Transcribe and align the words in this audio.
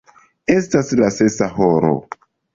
Estas 0.53 0.89
la 1.01 1.11
sesa 1.19 1.51
horo. 1.61 1.93